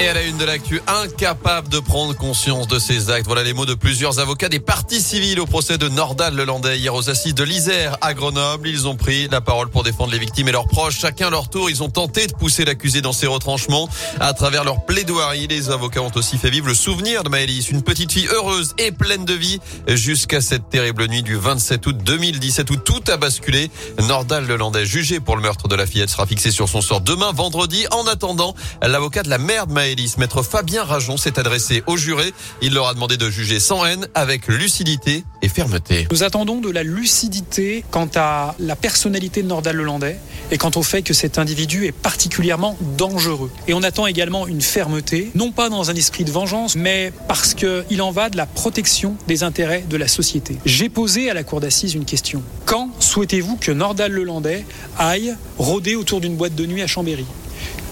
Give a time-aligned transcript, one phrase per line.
[0.00, 3.26] Et à la une de l'actu, incapable de prendre conscience de ses actes.
[3.26, 6.92] Voilà les mots de plusieurs avocats des partis civils au procès de Nordal Lelandais hier
[6.92, 8.68] aux assises de l'Isère à Grenoble.
[8.68, 10.98] Ils ont pris la parole pour défendre les victimes et leurs proches.
[10.98, 13.88] Chacun leur tour, ils ont tenté de pousser l'accusé dans ses retranchements.
[14.18, 17.82] À travers leur plaidoirie, les avocats ont aussi fait vivre le souvenir de Maëlys, une
[17.82, 22.68] petite fille heureuse et pleine de vie jusqu'à cette terrible nuit du 27 août 2017
[22.72, 23.70] où tout a basculé.
[24.08, 27.30] Nordal Lelandais, jugé pour le meurtre de la fillette, sera fixé sur son sort demain
[27.30, 27.86] vendredi.
[27.92, 29.83] En attendant, l'avocat de la mère de Maëlys
[30.16, 32.32] Maître Fabien Rajon s'est adressé au juré.
[32.62, 36.08] Il leur a demandé de juger sans haine, avec lucidité et fermeté.
[36.10, 40.18] Nous attendons de la lucidité quant à la personnalité de Nordal Lelandais
[40.50, 43.50] et quant au fait que cet individu est particulièrement dangereux.
[43.68, 47.52] Et on attend également une fermeté, non pas dans un esprit de vengeance, mais parce
[47.52, 50.56] qu'il en va de la protection des intérêts de la société.
[50.64, 52.42] J'ai posé à la cour d'assises une question.
[52.64, 54.64] Quand souhaitez-vous que Nordal Lelandais
[54.96, 57.26] aille rôder autour d'une boîte de nuit à Chambéry?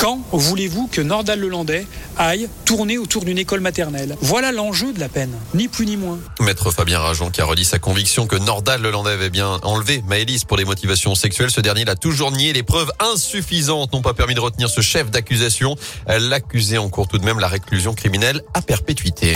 [0.00, 1.86] Quand voulez-vous que Nordal Lelandais
[2.16, 4.16] aille tourner autour d'une école maternelle?
[4.22, 6.18] Voilà l'enjeu de la peine, ni plus ni moins.
[6.40, 10.44] Maître Fabien Rajon qui a redit sa conviction que Nordal Lelandais avait bien enlevé Maëlys
[10.44, 11.50] pour des motivations sexuelles.
[11.50, 12.54] Ce dernier l'a toujours nié.
[12.54, 15.76] Les preuves insuffisantes n'ont pas permis de retenir ce chef d'accusation.
[16.08, 19.34] L'accusé encourt tout de même la réclusion criminelle à perpétuité.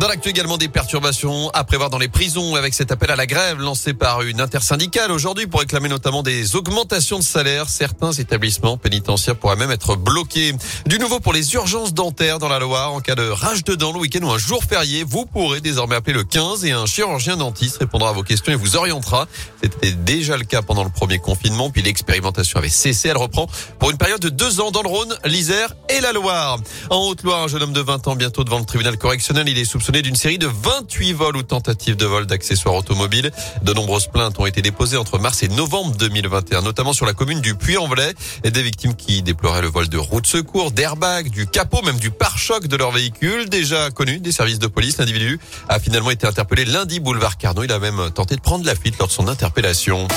[0.00, 3.26] Dans l'actu également des perturbations à prévoir dans les prisons avec cet appel à la
[3.26, 7.68] grève lancé par une intersyndicale aujourd'hui pour réclamer notamment des augmentations de salaire.
[7.68, 10.54] Certains établissements pénitentiaires pourraient même être bloqués.
[10.86, 13.92] Du nouveau pour les urgences dentaires dans la Loire en cas de rage de dents
[13.92, 17.36] le week-end ou un jour férié, vous pourrez désormais appeler le 15 et un chirurgien
[17.36, 19.28] dentiste répondra à vos questions et vous orientera.
[19.62, 23.08] C'était déjà le cas pendant le premier confinement puis l'expérimentation avait cessé.
[23.08, 23.46] Elle reprend
[23.78, 26.58] pour une période de deux ans dans le Rhône, l'Isère et la Loire.
[26.90, 29.48] En Haute-Loire, un jeune homme de 20 ans bientôt devant le tribunal correctionnel.
[29.48, 33.30] Il est soupçonné d'une série de 28 vols ou tentatives de vol d'accessoires automobiles.
[33.62, 37.40] De nombreuses plaintes ont été déposées entre mars et novembre 2021, notamment sur la commune
[37.40, 38.14] du Puy-en-Velay.
[38.44, 41.98] Et des victimes qui déploraient le vol de roues de secours, d'airbags, du capot, même
[41.98, 43.48] du pare-choc de leur véhicule.
[43.48, 47.64] Déjà connu des services de police, l'individu a finalement été interpellé lundi boulevard Carnot.
[47.64, 50.08] Il a même tenté de prendre la fuite lors de son interpellation.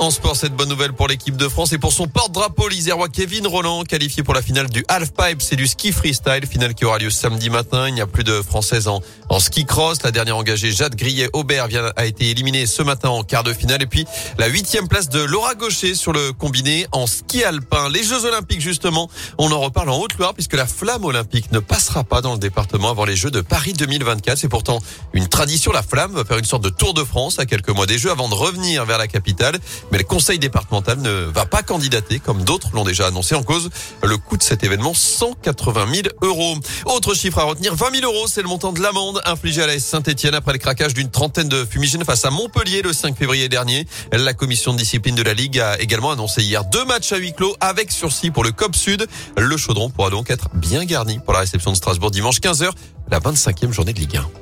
[0.00, 3.46] En sport, cette bonne nouvelle pour l'équipe de France et pour son porte-drapeau, l'Isérois Kevin
[3.46, 5.42] Roland, qualifié pour la finale du half-pipe.
[5.42, 7.86] C'est du ski freestyle, finale qui aura lieu samedi matin.
[7.86, 9.02] Il n'y a plus de Françaises en,
[9.38, 10.02] ski cross.
[10.02, 13.82] La dernière engagée, Jade Grillet-Aubert, a été éliminée ce matin en quart de finale.
[13.82, 14.06] Et puis,
[14.38, 17.90] la huitième place de Laura Gaucher sur le combiné en ski alpin.
[17.90, 22.04] Les Jeux Olympiques, justement, on en reparle en Haute-Loire puisque la flamme olympique ne passera
[22.04, 24.38] pas dans le département avant les Jeux de Paris 2024.
[24.38, 24.78] C'est pourtant
[25.12, 25.72] une tradition.
[25.72, 28.10] La flamme va faire une sorte de tour de France à quelques mois des Jeux
[28.10, 29.58] avant de revenir vers la capitale
[29.90, 33.70] mais le conseil départemental ne va pas candidater comme d'autres l'ont déjà annoncé en cause
[34.02, 36.56] le coût de cet événement 180 000 euros.
[36.86, 39.78] Autre chiffre à retenir 20 000 euros, c'est le montant de l'amende infligée à la
[39.78, 43.86] Saint-Etienne après le craquage d'une trentaine de fumigènes face à Montpellier le 5 février dernier.
[44.12, 47.32] La commission de discipline de la Ligue a également annoncé hier deux matchs à huis
[47.32, 49.06] clos avec sursis pour le COP Sud.
[49.36, 52.70] Le chaudron pourra donc être bien garni pour la réception de Strasbourg dimanche 15h,
[53.10, 54.39] la 25e journée de Ligue 1.